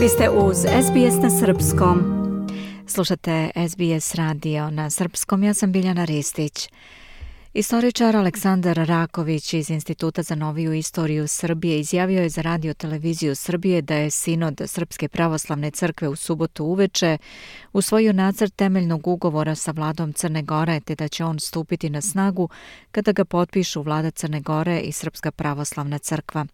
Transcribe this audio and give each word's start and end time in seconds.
Vi 0.00 0.08
ste 0.08 0.30
uz 0.30 0.56
SBS 0.56 1.22
na 1.22 1.30
Srpskom. 1.30 1.98
Slušate 2.86 3.50
SBS 3.68 4.14
radio 4.14 4.70
na 4.70 4.90
Srpskom. 4.90 5.42
Ja 5.42 5.54
sam 5.54 5.72
Biljana 5.72 6.04
Ristić. 6.04 6.68
Istoričar 7.54 8.16
Aleksandar 8.16 8.76
Raković 8.76 9.54
iz 9.54 9.70
Instituta 9.70 10.22
za 10.22 10.34
noviju 10.34 10.72
istoriju 10.72 11.28
Srbije 11.28 11.80
izjavio 11.80 12.22
je 12.22 12.28
za 12.28 12.42
radio 12.42 12.74
televiziju 12.74 13.34
Srbije 13.34 13.82
da 13.82 13.94
je 13.94 14.10
sinod 14.10 14.62
Srpske 14.66 15.08
pravoslavne 15.08 15.70
crkve 15.70 16.08
u 16.08 16.16
subotu 16.16 16.64
uveče 16.64 17.18
usvojio 17.72 18.12
nacrt 18.12 18.56
temeljnog 18.56 19.06
ugovora 19.06 19.54
sa 19.54 19.70
vladom 19.70 20.12
Crne 20.12 20.42
Gore 20.42 20.80
te 20.80 20.94
da 20.94 21.08
će 21.08 21.24
on 21.24 21.38
stupiti 21.38 21.90
na 21.90 22.00
snagu 22.00 22.48
kada 22.90 23.12
ga 23.12 23.24
potpišu 23.24 23.82
vlada 23.82 24.10
Crne 24.10 24.40
Gore 24.40 24.80
i 24.80 24.92
Srpska 24.92 25.30
pravoslavna 25.30 25.98
crkva. 25.98 26.46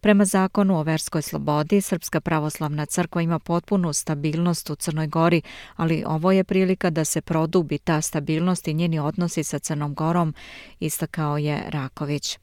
Prema 0.00 0.24
zakonu 0.24 0.78
o 0.78 0.82
verskoj 0.82 1.22
slobodi, 1.22 1.80
Srpska 1.80 2.20
pravoslavna 2.20 2.86
crkva 2.86 3.22
ima 3.22 3.38
potpunu 3.38 3.92
stabilnost 3.92 4.70
u 4.70 4.74
Crnoj 4.76 5.06
Gori, 5.06 5.42
ali 5.76 6.04
ovo 6.06 6.32
je 6.32 6.44
prilika 6.44 6.90
da 6.90 7.04
se 7.04 7.20
produbi 7.20 7.78
ta 7.78 8.00
stabilnost 8.00 8.68
i 8.68 8.74
njeni 8.74 8.98
odnosi 8.98 9.44
sa 9.44 9.58
Crnom 9.58 9.94
Gorom 9.94 10.34
istakao 10.80 11.38
je 11.38 11.62
Raković. 11.68 12.38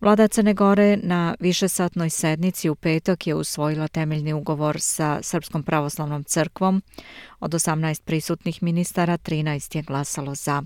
Vlada 0.00 0.28
Crne 0.28 0.54
Gore 0.54 0.96
na 1.02 1.34
višesatnoj 1.40 2.10
sednici 2.10 2.68
u 2.68 2.74
petak 2.74 3.26
je 3.26 3.34
usvojila 3.34 3.88
temeljni 3.88 4.32
ugovor 4.32 4.80
sa 4.80 5.18
Srpskom 5.22 5.62
pravoslavnom 5.62 6.24
crkvom. 6.24 6.82
Od 7.40 7.50
18 7.50 8.02
prisutnih 8.02 8.62
ministara, 8.62 9.18
13 9.18 9.76
je 9.76 9.82
glasalo 9.82 10.34
za. 10.34 10.62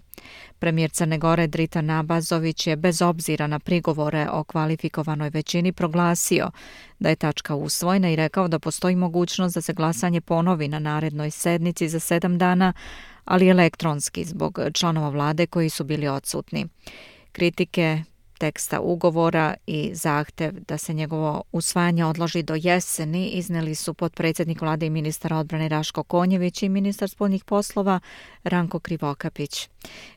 Premijer 0.58 0.90
Crne 0.90 1.18
Gore 1.18 1.46
Drita 1.46 1.80
Nabazović 1.80 2.66
je 2.66 2.76
bez 2.76 3.02
obzira 3.02 3.46
na 3.46 3.58
prigovore 3.58 4.28
o 4.30 4.44
kvalifikovanoj 4.44 5.30
većini 5.30 5.72
proglasio 5.72 6.50
da 6.98 7.08
je 7.08 7.16
tačka 7.16 7.54
usvojena 7.54 8.10
i 8.10 8.16
rekao 8.16 8.48
da 8.48 8.58
postoji 8.58 8.96
mogućnost 8.96 9.54
da 9.54 9.60
se 9.60 9.72
glasanje 9.72 10.20
ponovi 10.20 10.68
na 10.68 10.78
narednoj 10.78 11.30
sednici 11.30 11.88
za 11.88 12.00
sedam 12.00 12.38
dana, 12.38 12.72
ali 13.24 13.48
elektronski 13.48 14.24
zbog 14.24 14.58
članova 14.74 15.08
vlade 15.08 15.46
koji 15.46 15.70
su 15.70 15.84
bili 15.84 16.08
odsutni. 16.08 16.66
Kritike 17.32 18.02
teksta 18.42 18.80
ugovora 18.80 19.54
i 19.66 19.94
zahtev 19.94 20.52
da 20.68 20.78
se 20.78 20.94
njegovo 20.94 21.42
usvajanje 21.52 22.04
odloži 22.04 22.42
do 22.42 22.54
jeseni 22.54 23.28
izneli 23.28 23.74
su 23.74 23.94
podpredsjednik 23.94 24.60
vlade 24.60 24.86
i 24.86 24.90
ministar 24.90 25.32
odbrane 25.32 25.68
Raško 25.68 26.02
Konjević 26.02 26.62
i 26.62 26.68
ministar 26.68 27.08
spoljnih 27.08 27.44
poslova 27.44 28.00
Ranko 28.44 28.78
Krivokapić. 28.80 29.68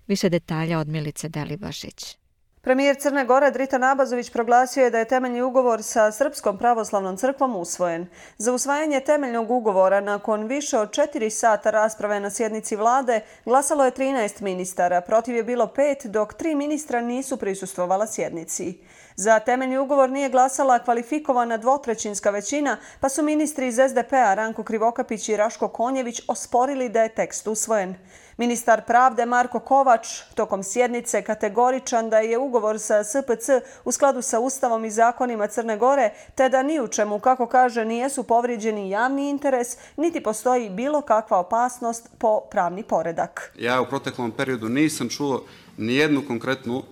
Više 0.08 0.30
detalja 0.30 0.80
od 0.80 0.88
Milice 0.88 1.30
Delibašić. 1.30 2.18
Premijer 2.66 2.95
Crne 2.99 3.25
Gore 3.25 3.52
Drita 3.52 3.77
Nabazović 3.77 4.30
proglasio 4.30 4.83
je 4.83 4.89
da 4.89 4.99
je 4.99 5.05
temeljni 5.05 5.41
ugovor 5.41 5.83
sa 5.83 6.11
Srpskom 6.11 6.58
pravoslavnom 6.58 7.17
crkvom 7.17 7.55
usvojen. 7.55 8.07
Za 8.38 8.53
usvajanje 8.53 8.99
temeljnog 8.99 9.52
ugovora 9.52 10.02
nakon 10.02 10.47
više 10.47 10.77
od 10.77 10.91
četiri 10.91 11.30
sata 11.30 11.72
rasprave 11.72 12.19
na 12.19 12.30
sjednici 12.30 12.75
vlade 12.75 13.22
glasalo 13.45 13.85
je 13.85 13.91
13 13.91 14.41
ministara, 14.41 15.02
protiv 15.02 15.35
je 15.35 15.44
bilo 15.44 15.67
pet, 15.67 16.05
dok 16.05 16.33
tri 16.33 16.55
ministra 16.55 17.02
nisu 17.02 17.38
prisustvovala 17.38 18.07
sjednici. 18.07 18.77
Za 19.17 19.39
temeljni 19.39 19.77
ugovor 19.77 20.09
nije 20.09 20.30
glasala 20.30 20.80
kvalifikovana 20.80 21.58
dvotrećinska 21.58 22.30
većina, 22.30 22.77
pa 22.99 23.09
su 23.09 23.23
ministri 23.23 23.67
iz 23.67 23.75
SDP-a 23.89 24.33
Ranko 24.33 24.63
Krivokapić 24.63 25.30
i 25.30 25.38
Raško 25.38 25.67
Konjević 25.67 26.22
osporili 26.27 26.89
da 26.89 27.03
je 27.03 27.09
tekst 27.09 27.47
usvojen. 27.47 27.95
Ministar 28.38 28.81
pravde 28.85 29.25
Marko 29.25 29.59
Kovač 29.59 30.07
tokom 30.33 30.63
sjednice 30.63 31.22
kategoričan 31.22 32.09
da 32.09 32.19
je 32.19 32.38
ugovor 32.38 32.80
sa 32.80 33.03
SPC 33.03 33.49
u 33.85 33.91
skladu 33.91 34.22
sa 34.22 34.39
Ustavom 34.39 34.85
i 34.85 34.91
zakonima 34.91 35.47
Crne 35.47 35.77
Gore, 35.77 36.13
te 36.35 36.50
da 36.50 36.63
ni 36.63 36.79
u 36.79 36.88
čemu, 36.88 37.19
kako 37.19 37.47
kaže, 37.47 37.85
nijesu 37.85 38.23
povrijeđeni 38.23 38.89
javni 38.89 39.29
interes, 39.29 39.77
niti 39.97 40.23
postoji 40.23 40.69
bilo 40.69 41.02
kakva 41.02 41.38
opasnost 41.38 42.09
po 42.17 42.41
pravni 42.51 42.84
poredak. 42.84 43.53
Ja 43.59 43.81
u 43.81 43.85
proteklom 43.85 44.31
periodu 44.31 44.69
nisam 44.69 45.09
čuo 45.09 45.44
nijednu 45.78 46.23
konkretnu 46.28 46.84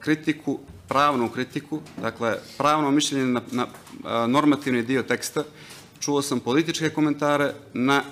kritiku, 0.00 0.58
pravnu 0.92 1.28
kritiku, 1.28 1.80
dakle 1.96 2.36
pravno 2.58 2.90
mišljenje 2.90 3.24
na, 3.26 3.40
na 3.52 3.66
normativni 4.26 4.82
dio 4.82 5.02
teksta. 5.02 5.44
Čuo 6.00 6.22
sam 6.22 6.40
političke 6.40 6.90
komentare 6.90 7.54
na 7.74 8.02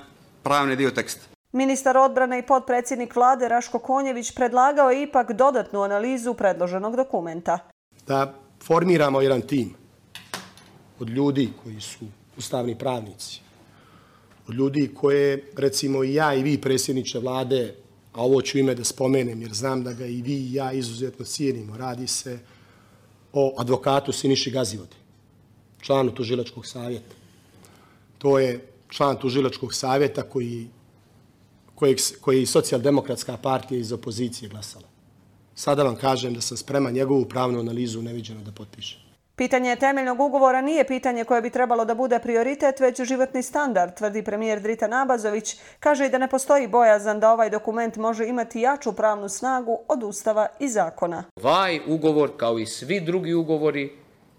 pravni 0.43 0.77
dio 0.77 0.91
teksta. 0.91 1.21
Ministar 1.53 1.97
odbrane 1.97 2.39
i 2.39 2.47
podpredsjednik 2.47 3.17
vlade 3.17 3.49
Raško 3.49 3.79
Konjević 3.79 4.31
predlagao 4.35 4.91
je 4.91 5.03
ipak 5.03 5.33
dodatnu 5.33 5.83
analizu 5.83 6.35
predloženog 6.35 6.97
dokumenta. 6.97 7.59
Da 8.07 8.35
formiramo 8.65 9.21
jedan 9.21 9.43
tim 9.43 9.75
od 11.01 11.11
ljudi 11.11 11.51
koji 11.63 11.81
su 11.81 12.07
ustavni 12.39 12.79
pravnici, 12.79 13.41
od 14.49 14.55
ljudi 14.55 14.91
koje, 14.95 15.53
recimo 15.57 16.05
i 16.05 16.15
ja 16.15 16.35
i 16.35 16.43
vi, 16.43 16.61
predsjedniče 16.61 17.19
vlade, 17.19 17.75
a 18.13 18.25
ovo 18.25 18.43
ću 18.43 18.59
ime 18.59 18.75
da 18.75 18.85
spomenem 18.85 19.43
jer 19.43 19.53
znam 19.53 19.85
da 19.85 19.93
ga 19.93 20.07
i 20.07 20.23
vi 20.23 20.35
i 20.35 20.55
ja 20.55 20.73
izuzetno 20.73 21.25
cijenimo, 21.25 21.77
radi 21.77 22.07
se 22.07 22.39
o 23.33 23.55
advokatu 23.59 24.13
Siniši 24.13 24.51
Gazivode, 24.51 24.97
članu 25.81 26.15
tužilačkog 26.15 26.67
savjeta. 26.67 27.15
To 28.19 28.39
je 28.39 28.67
član 28.89 29.17
tužilačkog 29.17 29.75
savjeta 29.75 30.23
koji 30.23 30.69
kojeg, 31.75 31.99
koji 32.21 32.47
socijaldemokratska 32.47 33.37
partija 33.37 33.81
iz 33.81 33.93
opozicije 33.93 34.49
glasala. 34.49 34.89
Sada 35.55 35.83
vam 35.83 35.97
kažem 35.97 36.35
da 36.35 36.41
sam 36.41 36.57
spreman 36.57 36.93
njegovu 36.93 37.25
pravnu 37.25 37.61
analizu 37.61 38.03
neviđeno 38.03 38.43
da 38.45 38.53
potpišem. 38.53 39.01
Pitanje 39.41 39.77
temeljnog 39.77 40.21
ugovora 40.21 40.61
nije 40.61 40.87
pitanje 40.87 41.25
koje 41.25 41.43
bi 41.43 41.51
trebalo 41.51 41.85
da 41.85 41.95
bude 41.95 42.19
prioritet, 42.19 42.81
već 42.81 43.01
životni 43.03 43.43
standard, 43.43 43.95
tvrdi 43.95 44.23
premijer 44.23 44.61
Drita 44.61 44.87
Nabazović. 44.89 45.57
Kaže 45.79 46.07
i 46.07 46.09
da 46.09 46.19
ne 46.19 46.29
postoji 46.29 46.69
bojazan 46.69 47.21
da 47.21 47.33
ovaj 47.33 47.51
dokument 47.51 47.97
može 47.97 48.27
imati 48.27 48.61
jaču 48.61 48.93
pravnu 48.93 49.29
snagu 49.29 49.79
od 49.89 50.03
ustava 50.03 50.47
i 50.59 50.69
zakona. 50.69 51.25
Ovaj 51.43 51.81
ugovor, 51.87 52.31
kao 52.37 52.59
i 52.59 52.67
svi 52.67 53.01
drugi 53.01 53.35
ugovori 53.35 53.93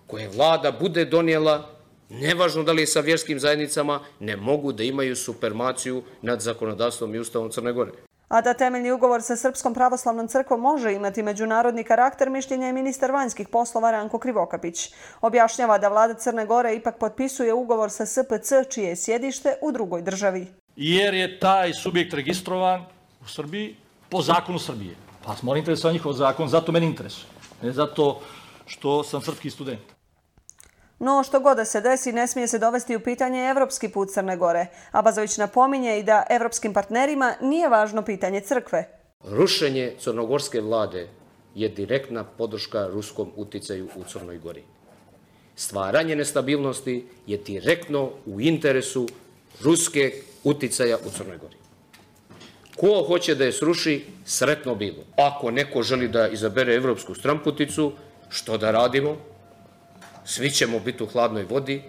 koje 0.08 0.30
vlada 0.30 0.72
bude 0.72 1.06
donijela, 1.06 1.70
nevažno 2.10 2.64
da 2.64 2.72
li 2.72 2.82
je 2.82 2.88
sa 2.88 3.00
vjerskim 3.00 3.40
zajednicama, 3.40 4.00
ne 4.20 4.38
mogu 4.38 4.72
da 4.72 4.84
imaju 4.84 5.16
supermaciju 5.16 6.04
nad 6.22 6.42
zakonodavstvom 6.42 7.16
i 7.16 7.20
ustavom 7.20 7.50
Crne 7.50 7.74
Gore. 7.74 7.92
A 8.32 8.42
da 8.42 8.54
temeljni 8.54 8.92
ugovor 8.92 9.22
sa 9.22 9.36
Srpskom 9.36 9.74
pravoslavnom 9.74 10.28
crkvom 10.28 10.60
može 10.60 10.94
imati 10.94 11.24
međunarodni 11.24 11.84
karakter, 11.84 12.30
mišljenja 12.30 12.68
je 12.68 12.74
ministar 12.74 13.12
vanjskih 13.12 13.48
poslova 13.48 13.92
Ranko 13.92 14.20
Krivokapić. 14.20 14.94
Objašnjava 15.22 15.78
da 15.78 15.90
vlada 15.90 16.14
Crne 16.14 16.46
Gore 16.46 16.76
ipak 16.76 16.98
potpisuje 16.98 17.54
ugovor 17.54 17.92
sa 17.92 18.06
SPC, 18.06 18.54
čije 18.70 18.90
je 18.90 18.96
sjedište 18.96 19.56
u 19.62 19.72
drugoj 19.72 20.02
državi. 20.02 20.48
Jer 20.76 21.14
je 21.14 21.40
taj 21.40 21.74
subjekt 21.74 22.14
registrovan 22.14 22.86
u 23.22 23.28
Srbiji 23.28 23.76
po 24.10 24.22
zakonu 24.22 24.60
Srbije. 24.60 24.96
Pa 25.26 25.36
smo 25.36 25.56
interesovan 25.56 25.94
njihov 25.94 26.14
zakon, 26.14 26.48
zato 26.48 26.72
meni 26.72 26.86
interesuje. 26.86 27.28
Ne 27.62 27.72
zato 27.72 28.22
što 28.66 29.04
sam 29.04 29.22
srpski 29.22 29.50
student. 29.50 30.01
No, 31.04 31.24
što 31.24 31.40
god 31.40 31.58
da 31.58 31.66
se 31.66 31.82
desi, 31.82 32.12
ne 32.12 32.28
smije 32.28 32.48
se 32.48 32.60
dovesti 32.60 32.96
u 32.96 33.00
pitanje 33.00 33.50
evropski 33.50 33.90
put 33.90 34.10
Crne 34.10 34.38
Gore. 34.38 34.66
Abazović 34.92 35.38
napominje 35.38 36.00
i 36.00 36.04
da 36.04 36.24
evropskim 36.30 36.74
partnerima 36.74 37.34
nije 37.42 37.70
važno 37.70 38.02
pitanje 38.02 38.42
crkve. 38.42 38.90
Rušenje 39.24 39.96
crnogorske 40.00 40.62
vlade 40.62 41.08
je 41.56 41.70
direktna 41.70 42.24
podrška 42.24 42.88
ruskom 42.88 43.32
uticaju 43.36 43.88
u 43.96 44.04
Crnoj 44.04 44.38
Gori. 44.38 44.64
Stvaranje 45.56 46.16
nestabilnosti 46.16 47.08
je 47.28 47.38
direktno 47.38 48.10
u 48.26 48.42
interesu 48.42 49.08
ruske 49.62 50.12
uticaja 50.44 50.98
u 51.06 51.10
Crnoj 51.10 51.38
Gori. 51.38 51.56
Ko 52.78 53.04
hoće 53.08 53.36
da 53.36 53.46
je 53.46 53.52
sruši, 53.52 54.06
sretno 54.26 54.76
bilo. 54.76 55.04
Ako 55.18 55.52
neko 55.52 55.84
želi 55.84 56.08
da 56.08 56.28
izabere 56.28 56.76
evropsku 56.76 57.16
stramputicu, 57.16 57.92
što 58.30 58.58
da 58.58 58.72
radimo? 58.72 59.31
Svi 60.26 60.52
ćemo 60.52 60.80
biti 60.80 61.04
u 61.04 61.08
hladnoj 61.08 61.44
vodi, 61.44 61.82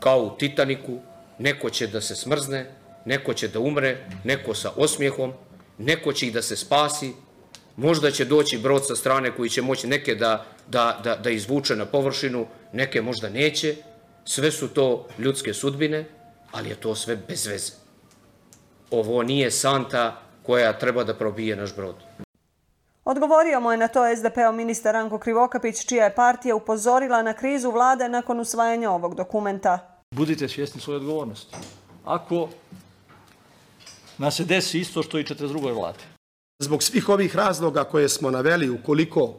kao 0.00 0.22
u 0.22 0.36
Titaniku, 0.38 0.98
neko 1.38 1.70
će 1.70 1.86
da 1.86 2.00
se 2.00 2.16
smrzne, 2.16 2.66
neko 3.04 3.34
će 3.34 3.48
da 3.48 3.60
umre, 3.60 3.96
neko 4.24 4.54
sa 4.54 4.72
osmijehom, 4.76 5.32
neko 5.78 6.12
će 6.12 6.26
ih 6.26 6.32
da 6.32 6.42
se 6.42 6.56
spasi, 6.56 7.12
možda 7.76 8.10
će 8.10 8.24
doći 8.24 8.58
brod 8.58 8.86
sa 8.86 8.96
strane 8.96 9.36
koji 9.36 9.50
će 9.50 9.62
moći 9.62 9.86
neke 9.86 10.14
da, 10.14 10.44
da, 10.68 11.00
da, 11.04 11.16
da 11.16 11.30
izvuče 11.30 11.76
na 11.76 11.86
površinu, 11.86 12.46
neke 12.72 13.02
možda 13.02 13.28
neće, 13.28 13.76
sve 14.24 14.50
su 14.50 14.68
to 14.68 15.08
ljudske 15.18 15.54
sudbine, 15.54 16.04
ali 16.52 16.68
je 16.68 16.74
to 16.74 16.94
sve 16.94 17.16
bez 17.16 17.46
veze. 17.46 17.72
Ovo 18.90 19.22
nije 19.22 19.50
santa 19.50 20.22
koja 20.42 20.78
treba 20.78 21.04
da 21.04 21.14
probije 21.14 21.56
naš 21.56 21.76
brod. 21.76 21.94
Odgovorio 23.10 23.60
mu 23.60 23.70
je 23.70 23.76
na 23.76 23.88
to 23.88 24.16
SDP-o 24.16 24.52
ministar 24.52 24.94
Ranko 24.94 25.18
Krivokapić, 25.18 25.86
čija 25.86 26.04
je 26.04 26.14
partija 26.14 26.56
upozorila 26.56 27.22
na 27.22 27.32
krizu 27.32 27.70
vlade 27.70 28.08
nakon 28.08 28.40
usvajanja 28.40 28.90
ovog 28.90 29.14
dokumenta. 29.14 30.02
Budite 30.10 30.48
svjesni 30.48 30.80
svoje 30.80 30.96
odgovornosti. 30.96 31.56
Ako 32.04 32.48
nas 34.18 34.36
se 34.36 34.44
desi 34.44 34.78
isto 34.78 35.02
što 35.02 35.18
i 35.18 35.24
42. 35.24 35.74
vlade. 35.74 35.98
Zbog 36.58 36.82
svih 36.82 37.08
ovih 37.08 37.36
razloga 37.36 37.84
koje 37.84 38.08
smo 38.08 38.30
naveli, 38.30 38.70
ukoliko 38.70 39.34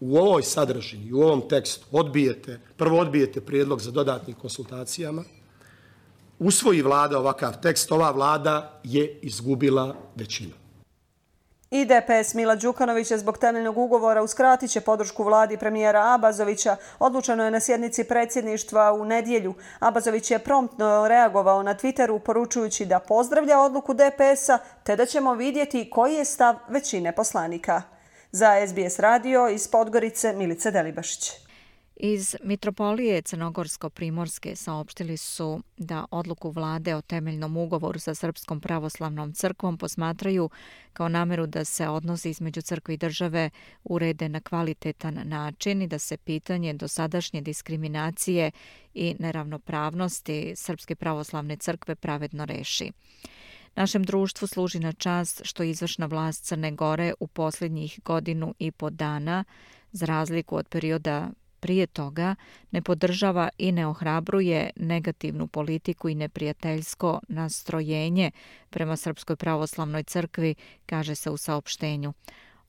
u 0.00 0.16
ovoj 0.16 0.42
sadržini, 0.42 1.12
u 1.12 1.22
ovom 1.22 1.48
tekstu 1.48 1.86
odbijete, 1.92 2.60
prvo 2.76 2.98
odbijete 2.98 3.40
prijedlog 3.40 3.80
za 3.80 3.90
dodatnim 3.90 4.36
konsultacijama, 4.36 5.24
usvoji 6.38 6.82
vlada 6.82 7.18
ovakav 7.18 7.60
tekst, 7.60 7.92
ova 7.92 8.10
vlada 8.10 8.80
je 8.84 9.18
izgubila 9.22 9.94
većinu. 10.16 10.63
I 11.74 11.84
DPS 11.84 12.34
Mila 12.34 12.54
Đukanovića 12.54 13.18
zbog 13.18 13.38
temeljnog 13.38 13.78
ugovora 13.78 14.22
uskratit 14.22 14.70
će 14.70 14.80
podršku 14.80 15.24
vladi 15.24 15.56
premijera 15.56 16.14
Abazovića. 16.14 16.76
Odlučeno 16.98 17.44
je 17.44 17.50
na 17.50 17.60
sjednici 17.60 18.04
predsjedništva 18.04 18.92
u 18.92 19.04
nedjelju. 19.04 19.54
Abazović 19.78 20.30
je 20.30 20.38
promptno 20.38 21.08
reagovao 21.08 21.62
na 21.62 21.74
Twitteru 21.74 22.18
poručujući 22.18 22.86
da 22.86 22.98
pozdravlja 22.98 23.60
odluku 23.60 23.94
DPS-a 23.94 24.58
te 24.82 24.96
da 24.96 25.06
ćemo 25.06 25.34
vidjeti 25.34 25.90
koji 25.90 26.14
je 26.14 26.24
stav 26.24 26.54
većine 26.68 27.12
poslanika. 27.12 27.82
Za 28.32 28.66
SBS 28.66 28.98
radio 28.98 29.48
iz 29.48 29.68
Podgorice 29.68 30.32
Milice 30.32 30.70
Delibašić. 30.70 31.30
Iz 31.96 32.36
Mitropolije 32.42 33.22
Crnogorsko-Primorske 33.22 34.54
saopštili 34.54 35.16
su 35.16 35.62
da 35.76 36.06
odluku 36.10 36.50
vlade 36.50 36.94
o 36.94 37.00
temeljnom 37.00 37.56
ugovoru 37.56 37.98
sa 37.98 38.14
Srpskom 38.14 38.60
pravoslavnom 38.60 39.32
crkvom 39.32 39.78
posmatraju 39.78 40.50
kao 40.92 41.08
nameru 41.08 41.46
da 41.46 41.64
se 41.64 41.88
odnosi 41.88 42.30
između 42.30 42.62
crkve 42.62 42.94
i 42.94 42.96
države 42.96 43.50
urede 43.84 44.28
na 44.28 44.40
kvalitetan 44.40 45.20
način 45.24 45.82
i 45.82 45.86
da 45.86 45.98
se 45.98 46.16
pitanje 46.16 46.72
dosadašnje 46.72 47.40
diskriminacije 47.40 48.50
i 48.94 49.16
neravnopravnosti 49.18 50.52
Srpske 50.56 50.94
pravoslavne 50.94 51.56
crkve 51.56 51.94
pravedno 51.94 52.44
reši. 52.44 52.92
Našem 53.76 54.04
društvu 54.04 54.48
služi 54.48 54.78
na 54.78 54.92
čast 54.92 55.40
što 55.44 55.62
izvršna 55.62 56.06
vlast 56.06 56.44
Crne 56.44 56.72
Gore 56.72 57.14
u 57.20 57.26
posljednjih 57.26 58.00
godinu 58.04 58.54
i 58.58 58.70
po 58.70 58.90
dana, 58.90 59.44
za 59.92 60.06
razliku 60.06 60.56
od 60.56 60.68
perioda 60.68 61.30
prije 61.64 61.86
toga 61.86 62.34
ne 62.70 62.82
podržava 62.82 63.48
i 63.58 63.72
ne 63.72 63.86
ohrabruje 63.86 64.70
negativnu 64.76 65.46
politiku 65.46 66.08
i 66.08 66.14
neprijateljsko 66.14 67.20
nastrojenje 67.28 68.30
prema 68.70 68.96
Srpskoj 68.96 69.36
pravoslavnoj 69.36 70.02
crkvi, 70.02 70.54
kaže 70.86 71.14
se 71.14 71.30
u 71.30 71.36
saopštenju. 71.36 72.12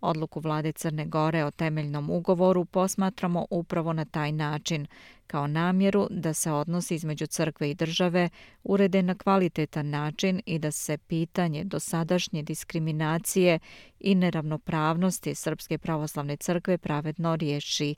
Odluku 0.01 0.39
vlade 0.39 0.71
Crne 0.71 1.05
Gore 1.05 1.45
o 1.45 1.51
temeljnom 1.51 2.09
ugovoru 2.09 2.65
posmatramo 2.65 3.45
upravo 3.49 3.93
na 3.93 4.05
taj 4.05 4.31
način, 4.31 4.87
kao 5.27 5.47
namjeru 5.47 6.07
da 6.09 6.33
se 6.33 6.51
odnosi 6.51 6.95
između 6.95 7.27
crkve 7.27 7.71
i 7.71 7.75
države 7.75 8.29
urede 8.63 9.01
na 9.01 9.15
kvalitetan 9.15 9.89
način 9.89 10.41
i 10.45 10.59
da 10.59 10.71
se 10.71 10.97
pitanje 10.97 11.63
dosadašnje 11.63 12.43
diskriminacije 12.43 13.59
i 13.99 14.15
neravnopravnosti 14.15 15.35
Srpske 15.35 15.77
pravoslavne 15.77 16.37
crkve 16.37 16.77
pravedno 16.77 17.35
riješi. 17.35 17.95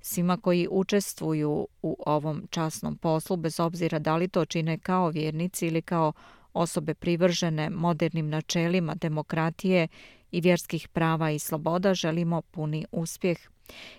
Svima 0.00 0.36
koji 0.36 0.68
učestvuju 0.70 1.66
u 1.82 1.96
ovom 2.06 2.46
časnom 2.50 2.96
poslu, 2.96 3.36
bez 3.36 3.60
obzira 3.60 3.98
da 3.98 4.16
li 4.16 4.28
to 4.28 4.44
čine 4.44 4.78
kao 4.78 5.08
vjernici 5.08 5.66
ili 5.66 5.82
kao 5.82 6.12
osobe 6.52 6.94
privržene 6.94 7.70
modernim 7.70 8.28
načelima 8.28 8.94
demokratije 8.94 9.88
i 10.30 10.40
vjerskih 10.40 10.88
prava 10.88 11.30
i 11.30 11.38
sloboda 11.38 11.94
želimo 11.94 12.42
puni 12.42 12.86
uspjeh. 12.92 13.38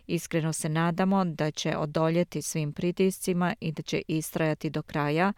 Iskreno 0.07 0.53
se 0.53 0.69
nadamo 0.69 1.25
da 1.25 1.51
će 1.51 1.77
odoljeti 1.77 2.41
svim 2.41 2.73
pritiscima 2.73 3.55
i 3.59 3.71
da 3.71 3.81
će 3.81 4.01
istrajati 4.07 4.69
do 4.69 4.81
kraja, 4.81 5.33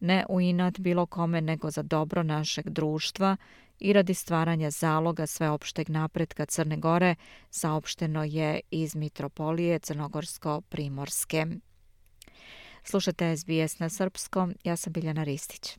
ne 0.00 0.24
u 0.28 0.40
inat 0.40 0.78
bilo 0.78 1.06
kome 1.06 1.40
nego 1.40 1.70
za 1.70 1.82
dobro 1.82 2.22
našeg 2.22 2.70
društva 2.70 3.36
i 3.80 3.92
radi 3.92 4.14
stvaranja 4.14 4.70
zaloga 4.70 5.26
sveopšteg 5.26 5.90
napretka 5.90 6.46
Crne 6.46 6.76
Gore, 6.76 7.14
saopšteno 7.50 8.24
je 8.24 8.60
iz 8.70 8.96
Mitropolije 8.96 9.78
Crnogorsko-Primorske. 9.78 11.46
Slušate 12.84 13.36
SBS 13.36 13.78
na 13.78 13.88
srpskom, 13.88 14.54
ja 14.64 14.76
sam 14.76 14.92
Biljana 14.92 15.24
Ristić. 15.24 15.78